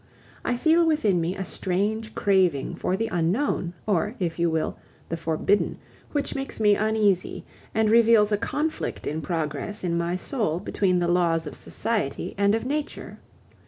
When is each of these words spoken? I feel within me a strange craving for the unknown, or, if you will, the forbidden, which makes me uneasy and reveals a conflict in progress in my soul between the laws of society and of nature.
I 0.43 0.57
feel 0.57 0.83
within 0.87 1.21
me 1.21 1.35
a 1.35 1.45
strange 1.45 2.15
craving 2.15 2.73
for 2.75 2.97
the 2.97 3.07
unknown, 3.11 3.73
or, 3.85 4.15
if 4.17 4.39
you 4.39 4.49
will, 4.49 4.75
the 5.09 5.15
forbidden, 5.15 5.77
which 6.11 6.33
makes 6.33 6.59
me 6.59 6.73
uneasy 6.75 7.45
and 7.75 7.87
reveals 7.87 8.31
a 8.31 8.37
conflict 8.37 9.05
in 9.05 9.21
progress 9.21 9.83
in 9.83 9.95
my 9.99 10.15
soul 10.15 10.59
between 10.59 10.97
the 10.97 11.07
laws 11.07 11.45
of 11.45 11.55
society 11.55 12.33
and 12.35 12.55
of 12.55 12.65
nature. 12.65 13.19